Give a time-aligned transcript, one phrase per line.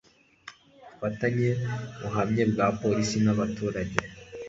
[0.87, 1.49] ubufatanye
[2.01, 3.99] buhamye bwa polisi n abaturage